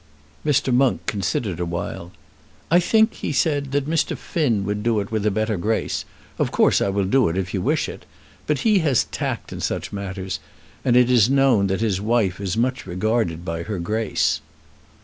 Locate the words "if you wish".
7.37-7.87